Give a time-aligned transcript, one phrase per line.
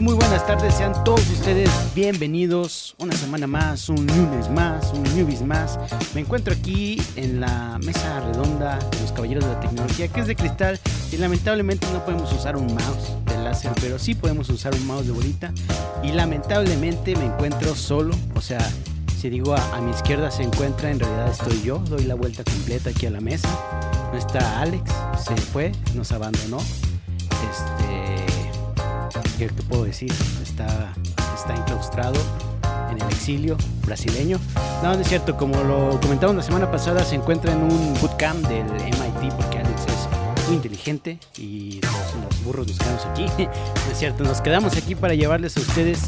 [0.00, 5.42] Muy buenas tardes, sean todos ustedes bienvenidos una semana más, un lunes más, un newbies
[5.42, 5.78] más.
[6.16, 10.26] Me encuentro aquí en la mesa redonda de los Caballeros de la Tecnología, que es
[10.26, 10.80] de cristal
[11.12, 15.06] y lamentablemente no podemos usar un mouse de láser, pero sí podemos usar un mouse
[15.06, 15.52] de bolita.
[16.02, 18.68] Y lamentablemente me encuentro solo, o sea,
[19.16, 22.42] si digo a, a mi izquierda se encuentra, en realidad estoy yo, doy la vuelta
[22.42, 23.48] completa aquí a la mesa.
[24.12, 24.90] No está Alex,
[25.24, 26.58] se fue, nos abandonó.
[26.58, 28.03] Este
[29.38, 30.12] ¿qué te puedo decir?
[30.42, 30.92] Está,
[31.34, 32.20] está enclaustrado
[32.90, 34.38] en el exilio brasileño.
[34.82, 38.46] No, no es cierto, como lo comentamos la semana pasada, se encuentra en un bootcamp
[38.46, 43.26] del MIT porque Alex es muy inteligente y los, los burros nos quedamos aquí.
[43.86, 46.00] No es cierto, nos quedamos aquí para llevarles a ustedes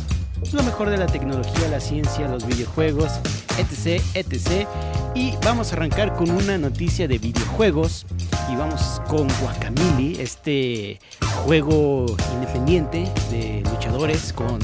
[0.53, 3.13] lo mejor de la tecnología, la ciencia, los videojuegos,
[3.59, 4.67] etc, etc.
[5.15, 8.07] Y vamos a arrancar con una noticia de videojuegos
[8.51, 10.99] y vamos con Guacamole, este
[11.45, 14.59] juego independiente de luchadores con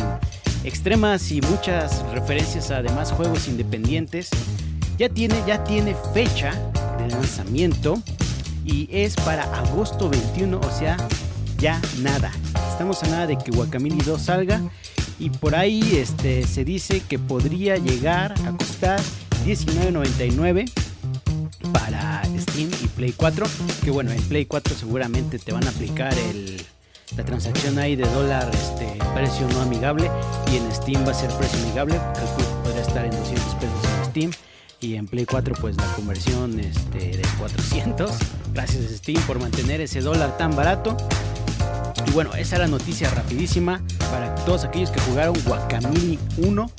[0.65, 4.31] extremas y muchas referencias a demás juegos independientes.
[4.99, 6.53] Ya tiene, ya tiene fecha
[6.99, 8.01] de lanzamiento
[8.65, 10.97] y es para agosto 21, o sea,
[11.59, 12.31] ya nada.
[12.71, 14.61] Estamos a nada de que Guacamole 2 salga
[15.19, 19.01] y por ahí este, se dice que podría llegar a costar
[19.45, 20.71] $19.99
[21.73, 22.02] para
[23.03, 23.47] Play 4.
[23.83, 26.65] Que bueno, en Play 4 seguramente te van a aplicar el,
[27.17, 30.09] la transacción ahí de dólar este, precio no amigable
[30.53, 31.97] y en Steam va a ser precio amigable.
[32.15, 34.31] Calculo podría estar en 200 pesos en Steam
[34.79, 38.13] y en Play 4 pues la conversión este, de 400.
[38.55, 40.97] Gracias Steam por mantener ese dólar tan barato.
[42.07, 46.71] Y bueno, esa era noticia rapidísima para todos aquellos que jugaron Guacamole 1.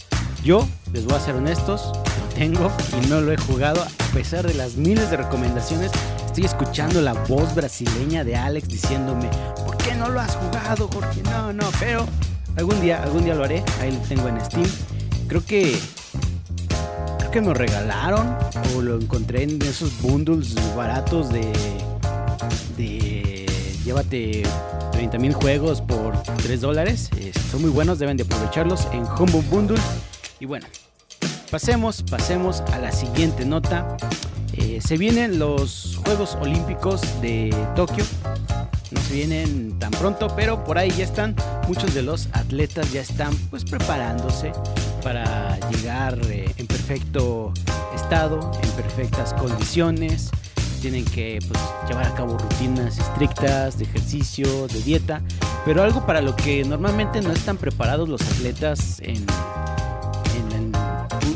[0.45, 4.47] Yo, les voy a ser honestos, lo tengo y no lo he jugado a pesar
[4.47, 5.91] de las miles de recomendaciones.
[6.33, 9.29] Estoy escuchando la voz brasileña de Alex diciéndome,
[9.67, 11.21] ¿por qué no lo has jugado, Jorge?
[11.21, 12.07] No, no, pero
[12.55, 13.63] algún día, algún día lo haré.
[13.79, 14.65] Ahí lo tengo en Steam.
[15.27, 15.77] Creo que
[17.19, 18.35] creo que me lo regalaron
[18.75, 21.51] o lo encontré en esos bundles baratos de
[22.77, 23.45] de
[23.85, 24.41] llévate
[24.91, 27.11] 30 mil juegos por 3 dólares.
[27.51, 29.79] Son muy buenos, deben de aprovecharlos en Humble Bundle.
[30.39, 30.65] Y bueno,
[31.51, 33.95] pasemos, pasemos a la siguiente nota.
[34.53, 38.05] Eh, se vienen los Juegos Olímpicos de Tokio.
[38.91, 41.35] No se vienen tan pronto, pero por ahí ya están.
[41.67, 44.51] Muchos de los atletas ya están pues preparándose
[45.03, 47.53] para llegar eh, en perfecto
[47.95, 50.31] estado, en perfectas condiciones
[50.83, 55.21] tienen que pues, llevar a cabo rutinas estrictas de ejercicio, de dieta,
[55.63, 59.25] pero algo para lo que normalmente no están preparados los atletas en,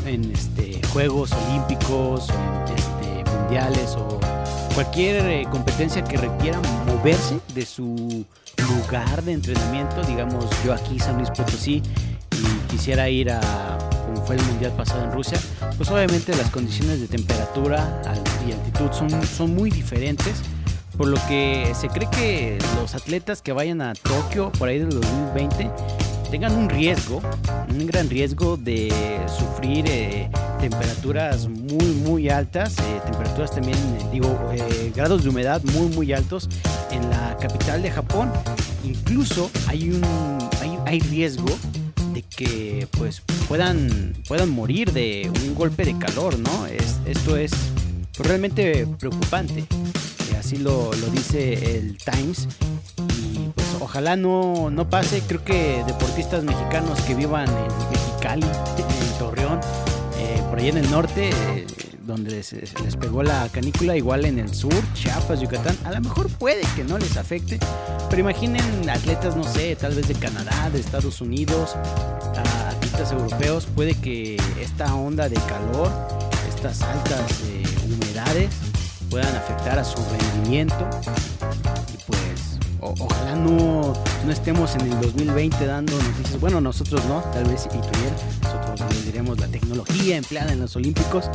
[0.04, 2.97] en, este, Juegos Olímpicos, en
[3.48, 4.20] mundiales o
[4.74, 8.26] cualquier eh, competencia que requiera moverse de su
[8.68, 11.82] lugar de entrenamiento, digamos yo aquí San Luis Potosí
[12.32, 13.40] y quisiera ir a
[14.04, 15.38] como fue el mundial pasado en Rusia,
[15.76, 18.02] pues obviamente las condiciones de temperatura
[18.46, 20.42] y altitud son, son muy diferentes,
[20.96, 24.90] por lo que se cree que los atletas que vayan a Tokio por ahí del
[24.90, 25.70] 2020
[26.30, 27.22] tengan un riesgo,
[27.70, 28.92] un gran riesgo de
[29.26, 30.30] sufrir eh,
[30.60, 34.38] temperaturas muy muy altas, eh, temperaturas también, eh, digo,
[34.94, 36.48] grados de humedad muy muy altos
[36.90, 38.30] en la capital de Japón.
[38.84, 40.02] Incluso hay un
[40.60, 41.48] hay, hay riesgo
[42.12, 46.66] de que pues puedan, puedan morir de un golpe de calor, ¿no?
[46.66, 47.52] Es, esto es
[48.16, 49.60] pues, realmente preocupante.
[49.60, 52.48] Eh, así lo, lo, dice el Times.
[53.22, 55.22] Y pues ojalá no, no pase.
[55.26, 59.87] Creo que deportistas mexicanos que vivan en Mexicali, en Torreón, eh,
[60.58, 61.66] por ahí en el norte, eh,
[62.04, 66.28] donde les, les, pegó la canícula, igual en el sur, Chiapas, Yucatán, a lo mejor
[66.30, 67.60] puede que no les afecte,
[68.10, 71.76] pero imaginen atletas, no sé, tal vez de Canadá, de Estados Unidos,
[72.70, 75.92] atletas europeos, puede que esta onda de calor,
[76.48, 78.52] estas altas eh, humedades,
[79.10, 80.90] puedan afectar a su rendimiento
[82.98, 83.92] ojalá no,
[84.24, 88.12] no estemos en el 2020 dando noticias, bueno nosotros no, tal vez Ituriel,
[88.42, 91.30] nosotros les la tecnología empleada en los Olímpicos,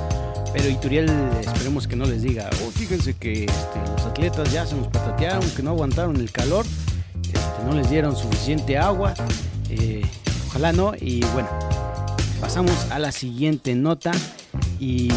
[0.54, 1.10] pero Ituriel
[1.42, 5.48] esperemos que no les diga, oh, fíjense que este, los atletas ya se nos patatearon,
[5.52, 6.66] que no aguantaron el calor,
[7.24, 9.14] este, no les dieron suficiente agua,
[9.70, 10.02] eh,
[10.48, 11.50] ojalá no, y bueno,
[12.40, 14.12] pasamos a la siguiente nota
[14.80, 15.10] y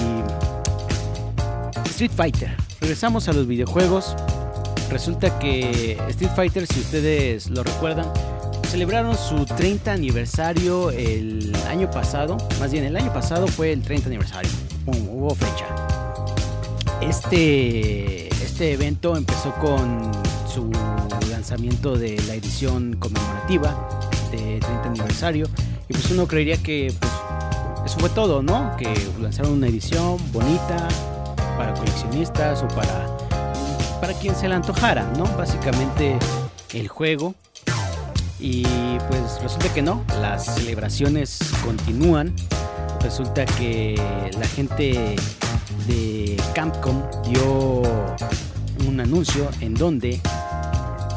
[1.87, 2.55] Street Fighter.
[2.81, 4.15] Regresamos a los videojuegos.
[4.91, 8.07] Resulta que Street Fighter, si ustedes lo recuerdan,
[8.69, 12.37] celebraron su 30 aniversario el año pasado.
[12.61, 14.51] Más bien, el año pasado fue el 30 aniversario.
[14.87, 15.67] hubo fecha.
[17.01, 20.13] Este, este evento empezó con
[20.49, 20.71] su
[21.31, 25.47] lanzamiento de la edición conmemorativa de 30 aniversario.
[25.89, 27.13] Y pues uno creería que pues,
[27.87, 28.77] eso fue todo, ¿no?
[28.77, 30.89] Que lanzaron una edición bonita
[31.57, 33.16] para coleccionistas o para,
[34.01, 35.25] para quien se le antojara, ¿no?
[35.37, 36.19] Básicamente
[36.73, 37.35] el juego.
[38.39, 38.65] Y
[39.09, 42.35] pues resulta que no, las celebraciones continúan.
[43.01, 43.95] Resulta que
[44.39, 45.17] la gente
[45.87, 47.83] de Campcom dio
[48.87, 50.21] un anuncio en donde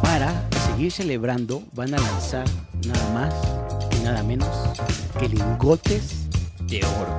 [0.02, 2.46] para seguir celebrando van a lanzar
[2.88, 3.34] nada más
[3.98, 4.50] y nada menos
[5.20, 6.28] que lingotes
[6.68, 7.18] de oro.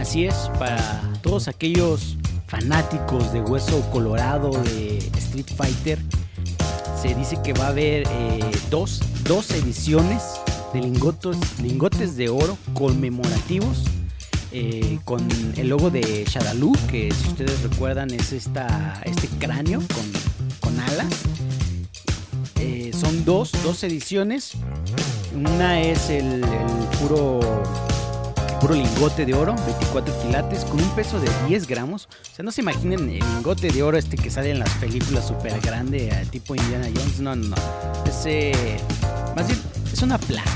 [0.00, 2.16] Así es, para todos aquellos
[2.52, 5.98] fanáticos de Hueso Colorado de Street Fighter,
[7.00, 10.22] se dice que va a haber eh, dos, dos ediciones
[10.74, 13.84] de lingotes, lingotes de oro conmemorativos
[14.52, 15.26] eh, con
[15.56, 20.12] el logo de Shadaloo, que si ustedes recuerdan es esta, este cráneo con,
[20.60, 21.08] con alas.
[22.60, 24.52] Eh, son dos, dos ediciones.
[25.34, 26.44] Una es el
[27.00, 27.40] puro
[28.62, 32.08] puro lingote de oro, 24 quilates, con un peso de 10 gramos.
[32.30, 35.26] O sea, no se imaginen el lingote de oro este que sale en las películas
[35.26, 37.18] súper grande, eh, tipo Indiana Jones.
[37.18, 37.56] No, no, no.
[38.06, 38.24] Es,
[39.34, 39.60] más bien,
[39.92, 40.48] es una placa.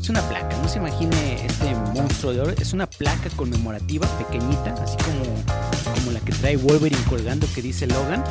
[0.00, 2.50] Es una placa, no se imagine este monstruo de oro.
[2.52, 7.88] Es una placa conmemorativa pequeñita, así como, como la que trae Wolverine colgando que dice
[7.88, 8.22] Logan.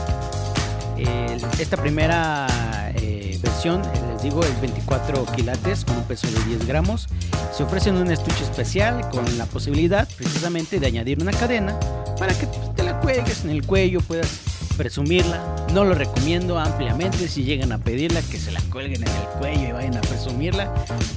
[1.59, 3.81] esta primera eh, versión,
[4.13, 7.07] les digo, es 24 quilates con un peso de 10 gramos.
[7.51, 11.77] Se ofrecen un estuche especial con la posibilidad precisamente de añadir una cadena
[12.17, 14.29] para que te la cuelgues en el cuello, puedas
[14.77, 15.67] presumirla.
[15.73, 19.69] No lo recomiendo ampliamente si llegan a pedirla que se la cuelguen en el cuello
[19.69, 20.73] y vayan a presumirla,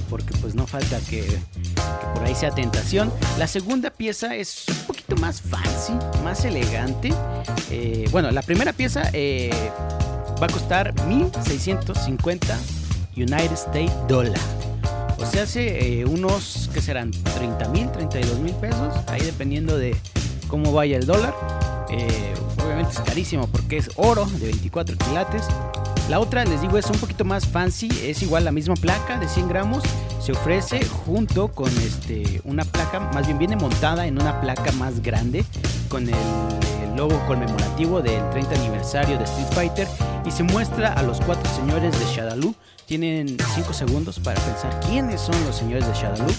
[0.09, 1.25] porque pues no falta que,
[2.13, 3.11] por ahí sea tentación.
[3.37, 5.93] La segunda pieza es un poquito más fancy,
[6.23, 7.13] más elegante.
[7.71, 9.51] Eh, bueno, la primera pieza eh,
[10.41, 12.57] va a costar 1650
[13.15, 14.39] United States Dollar.
[15.19, 17.11] O sea, hace eh, unos, que serán?
[17.11, 19.95] 30 mil, 32 mil pesos, ahí dependiendo de
[20.47, 21.33] cómo vaya el dólar.
[21.89, 25.43] Eh, obviamente es carísimo porque es oro de 24 quilates.
[26.09, 29.27] La otra, les digo, es un poquito más fancy, es igual la misma placa de
[29.27, 29.83] 100 gramos.
[30.21, 35.01] Se ofrece junto con este, una placa, más bien viene montada en una placa más
[35.01, 35.43] grande
[35.89, 36.15] con el,
[36.83, 39.87] el logo conmemorativo del 30 aniversario de Street Fighter
[40.27, 42.53] y se muestra a los cuatro señores de Shadaloo
[42.85, 46.33] tienen 5 segundos para pensar quiénes son los señores de Shadaloo.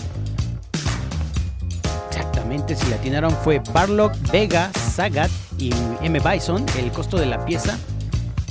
[2.08, 5.70] Exactamente, si la atinaron fue Barlock, Vega, Sagat y
[6.02, 6.20] M.
[6.20, 6.64] Bison.
[6.78, 7.78] El costo de la pieza,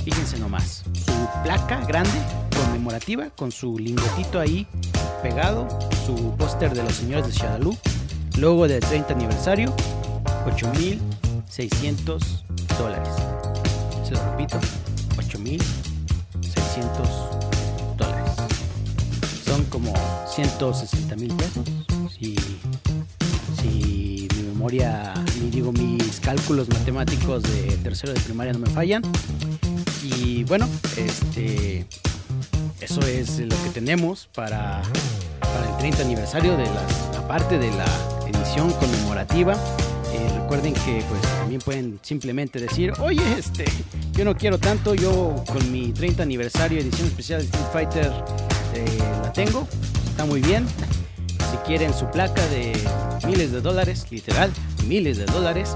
[0.04, 2.18] fíjense nomás, su placa grande
[2.56, 4.66] conmemorativa con su lingotito ahí
[5.22, 5.66] pegado,
[6.06, 7.76] su póster de los señores de Shadaloo,
[8.38, 9.74] logo del 30 aniversario,
[10.46, 12.20] 8.600
[12.78, 13.08] dólares.
[14.04, 14.58] Se lo repito,
[15.56, 17.28] 8.600
[19.70, 19.92] como
[20.26, 21.64] 160 mil pesos.
[22.18, 22.36] Si,
[23.60, 29.02] si mi memoria, ni digo mis cálculos matemáticos de tercero de primaria no me fallan.
[30.02, 31.86] Y bueno, este
[32.80, 34.82] eso es lo que tenemos para,
[35.40, 37.86] para el 30 aniversario de la aparte de la
[38.26, 39.54] edición conmemorativa.
[40.48, 43.66] Recuerden que pues también pueden simplemente decir, oye, este,
[44.12, 48.24] yo no quiero tanto, yo con mi 30 aniversario edición especial de Street Fighter
[48.72, 49.68] eh, la tengo,
[50.08, 50.66] está muy bien.
[51.50, 52.72] Si quieren su placa de
[53.26, 54.50] miles de dólares, literal,
[54.86, 55.74] miles de dólares,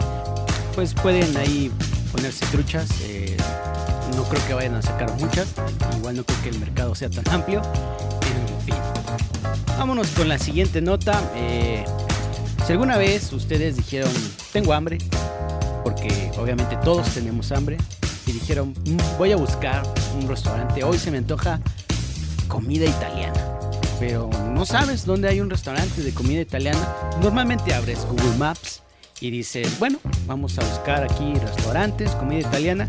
[0.75, 1.71] pues pueden ahí
[2.11, 2.89] ponerse truchas.
[3.03, 3.37] Eh,
[4.17, 5.49] no creo que vayan a sacar muchas,
[5.99, 7.61] igual no creo que el mercado sea tan amplio.
[7.61, 8.75] En fin,
[9.77, 11.31] vámonos con la siguiente nota.
[11.35, 11.85] Eh,
[12.67, 14.13] si alguna vez ustedes dijeron,
[14.53, 14.99] tengo hambre,
[15.83, 17.79] porque obviamente todos tenemos hambre,
[18.27, 19.83] y dijeron, mm, voy a buscar
[20.21, 21.61] un restaurante, hoy se me antoja
[22.49, 23.59] comida italiana.
[23.99, 26.81] Pero no sabes dónde hay un restaurante de comida italiana.
[27.23, 28.83] Normalmente abres Google Maps
[29.21, 32.89] y dices, bueno, vamos a buscar aquí restaurantes, comida italiana.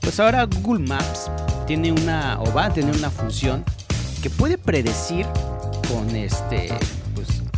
[0.00, 1.30] Pues ahora Google Maps
[1.66, 3.64] tiene una o va a tener una función
[4.22, 5.26] que puede predecir
[5.88, 6.68] con este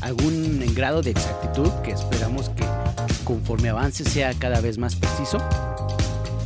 [0.02, 2.64] algún grado de exactitud que esperamos que
[3.24, 5.38] conforme avance sea cada vez más preciso.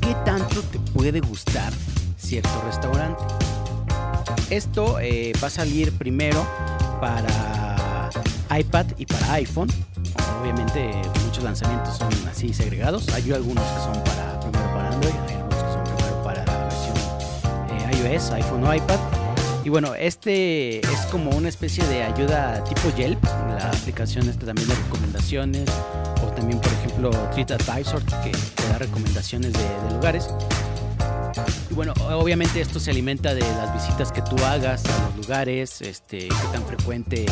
[0.00, 1.72] ¿Qué tanto te puede gustar
[2.16, 3.22] cierto restaurante?
[4.50, 6.44] Esto eh, va a salir primero
[7.00, 8.08] para
[8.58, 9.68] iPad y para iPhone.
[10.40, 10.90] Obviamente
[11.24, 13.08] muchos lanzamientos son así segregados.
[13.10, 16.64] Hay algunos que son para primero para Android, hay algunos que son primero para la
[16.64, 16.96] versión
[17.70, 19.19] eh, iOS, iPhone o iPad.
[19.62, 24.66] Y bueno, este es como una especie de ayuda tipo Yelp, la aplicación esta también
[24.68, 25.68] de recomendaciones,
[26.24, 30.30] o también por ejemplo TripAdvisor que te da recomendaciones de, lugares.
[31.70, 35.82] Y bueno, obviamente esto se alimenta de las visitas que tú hagas a los lugares,
[35.82, 37.26] este, qué tan frecuente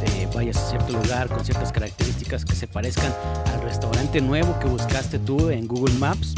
[0.00, 3.12] te vayas a cierto lugar con ciertas características que se parezcan
[3.52, 6.34] al restaurante nuevo que buscaste tú en Google Maps.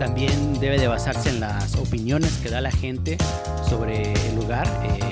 [0.00, 3.18] También debe de basarse en las opiniones que da la gente
[3.68, 4.66] sobre el lugar.
[4.82, 5.10] Eh,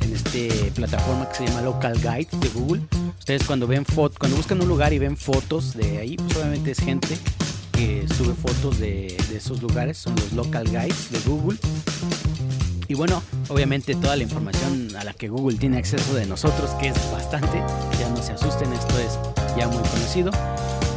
[0.00, 2.80] en esta plataforma que se llama Local Guide de Google.
[3.18, 6.78] Ustedes cuando ven cuando buscan un lugar y ven fotos de ahí, pues obviamente es
[6.78, 7.18] gente
[7.72, 11.58] que sube fotos de, de esos lugares, son los local guides de Google.
[12.88, 16.88] Y bueno, obviamente toda la información a la que Google tiene acceso de nosotros, que
[16.88, 17.58] es bastante,
[18.00, 19.18] ya no se asusten, esto es
[19.54, 20.30] ya muy conocido.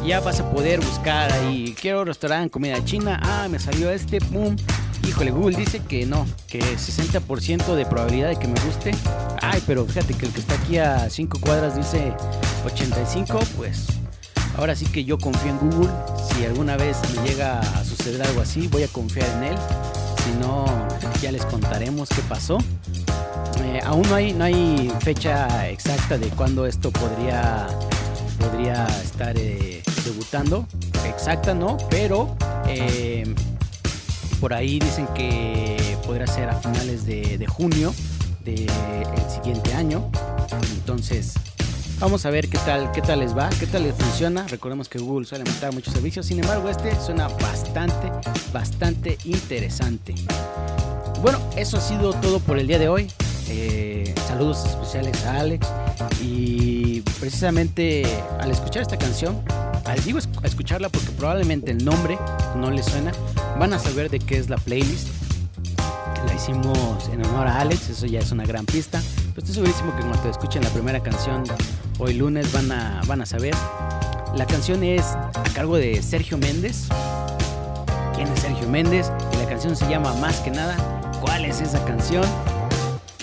[0.06, 4.56] Ya vas a poder buscar ahí, quiero restaurante, comida china, ah, me salió este, pum.
[5.08, 8.92] Híjole, Google dice que no, que 60% de probabilidad de que me guste.
[9.42, 12.14] Ay, pero fíjate que el que está aquí a 5 cuadras dice
[12.66, 13.88] 85, pues
[14.58, 15.90] ahora sí que yo confío en Google.
[16.30, 19.58] Si alguna vez me llega a suceder algo así, voy a confiar en él.
[20.24, 20.66] Si no,
[21.22, 22.58] ya les contaremos qué pasó.
[23.64, 27.68] Eh, aún no hay, no hay fecha exacta de cuándo esto podría,
[28.40, 30.68] podría estar eh, debutando.
[31.06, 32.36] Exacta no, pero
[32.68, 33.24] eh,
[34.40, 37.94] por ahí dicen que podrá ser a finales de, junio
[38.44, 38.68] del
[39.30, 40.10] siguiente año.
[40.76, 41.34] Entonces,
[42.00, 44.46] Vamos a ver qué tal, qué tal les va, qué tal les funciona.
[44.50, 48.12] Recordemos que Google suele montar muchos servicios, sin embargo este suena bastante,
[48.52, 50.14] bastante interesante.
[51.22, 53.10] Bueno, eso ha sido todo por el día de hoy.
[53.48, 55.66] Eh, saludos especiales a Alex
[56.22, 58.04] y precisamente
[58.38, 59.42] al escuchar esta canción,
[59.92, 62.18] les digo escucharla porque probablemente el nombre
[62.56, 63.12] no les suena,
[63.60, 65.10] van a saber de qué es la playlist.
[66.26, 69.02] La hicimos en honor a Alex, eso ya es una gran pista.
[69.16, 71.44] Pero estoy segurísimo que cuando escuchen la primera canción
[72.00, 73.54] hoy lunes van a, van a saber.
[74.36, 76.88] La canción es a cargo de Sergio Méndez.
[78.16, 79.12] ¿Quién es Sergio Méndez?
[79.34, 80.76] Y la canción se llama Más que nada.
[81.22, 82.26] ¿Cuál es esa canción?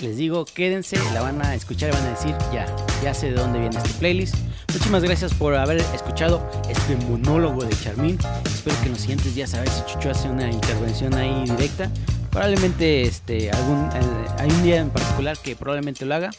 [0.01, 2.65] Les digo, quédense, la van a escuchar y van a decir, ya,
[3.03, 4.35] ya sé de dónde viene este playlist.
[4.73, 8.17] Muchísimas gracias por haber escuchado este monólogo de Charmín.
[8.45, 11.91] Espero que en los siguientes días a ver si Chucho hace una intervención ahí directa.
[12.29, 16.29] Probablemente este, algún, eh, hay un día en particular que probablemente lo haga.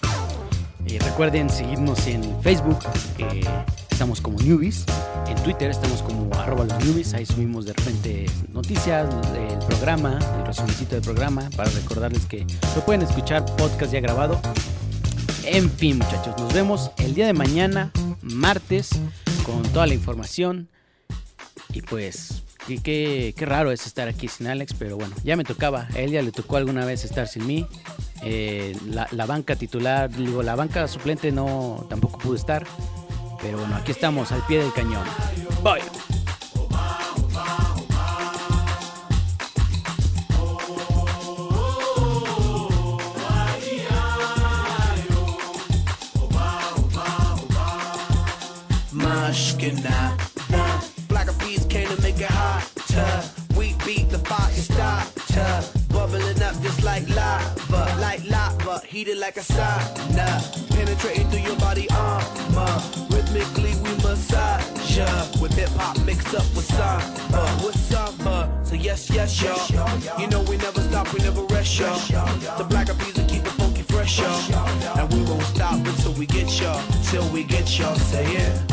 [0.86, 2.78] Eh, recuerden seguirnos en Facebook,
[3.18, 3.42] eh,
[3.90, 4.86] estamos como Newbies.
[5.28, 7.12] En Twitter estamos como arroba los newbies.
[7.12, 12.82] Ahí subimos de repente noticias del programa, el resumencito del programa, para recordarles que lo
[12.86, 14.40] pueden escuchar podcast ya grabado.
[15.44, 17.90] En fin, muchachos, nos vemos el día de mañana,
[18.34, 18.90] martes,
[19.44, 20.68] con toda la información.
[21.72, 25.44] Y pues, qué, qué, qué raro es estar aquí sin Alex, pero bueno, ya me
[25.44, 25.88] tocaba.
[25.94, 27.66] A él ya le tocó alguna vez estar sin mí.
[28.22, 32.66] Eh, la, la, banca titular, digo, la banca suplente no tampoco pudo estar.
[33.40, 35.04] Pero bueno, aquí estamos al pie del cañón.
[35.64, 36.11] Bye.
[49.62, 53.22] Black bees came to make it hotter.
[53.56, 55.62] We beat the fire starter.
[55.88, 57.96] Bubbling up just like lava.
[58.00, 60.26] Like lava, heated like a sauna.
[60.74, 62.74] Penetrating through your body armor.
[63.10, 65.06] Rhythmically we massage ya.
[65.40, 67.60] With hip hop mixed up with samba.
[67.64, 68.50] With samba.
[68.64, 70.20] So yes, yes, y'all.
[70.20, 72.00] You know we never stop, we never rest, y'all.
[72.58, 74.98] The black bees will keep it funky fresh, y'all.
[74.98, 76.82] And we won't stop until we get y'all.
[77.04, 77.94] Till we get y'all.
[77.94, 78.71] Say yeah.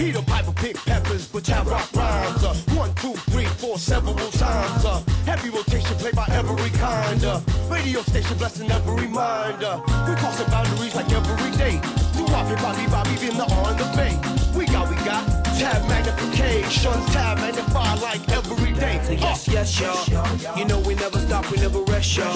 [0.00, 2.42] Peter Piper pick peppers with jam rock rhymes.
[2.42, 4.82] Uh, one, two, three, four, several times.
[4.82, 7.22] Uh, heavy rotation played by every kind.
[7.22, 7.38] Uh,
[7.68, 9.62] radio station blessing every mind.
[9.62, 9.78] Uh,
[10.08, 11.78] we crossing boundaries like every day.
[12.16, 14.16] Do Bobby, Bobby, Bobby, in the on the bay.
[14.58, 15.22] We got, we got
[15.60, 19.02] tab magnification, tab magnify like every day.
[19.04, 20.56] So yes, yes, y'all.
[20.56, 22.32] You know we never stop, we never rest, y'all.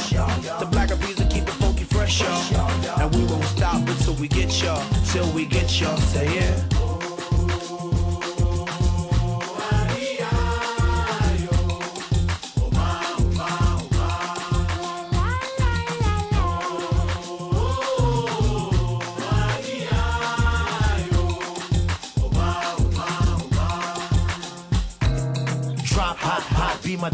[0.61, 3.00] The black bees will keep it funky fresh, y'all.
[3.00, 5.97] And we won't stop until we get y'all, till we get y'all.
[5.97, 6.74] Say yeah.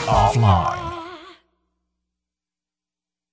[0.00, 0.85] Offline.